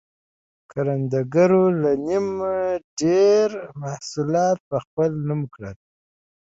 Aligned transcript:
کروندګرو 0.71 1.65
له 1.81 1.91
نییمه 2.05 2.55
ډېر 3.01 3.47
محصولات 3.81 4.57
په 4.69 4.77
خپل 4.85 5.11
نوم 5.27 5.41
کول. 5.53 5.75